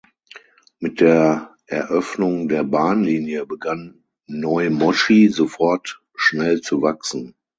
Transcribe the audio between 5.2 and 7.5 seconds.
sofort schnell zu wachsen.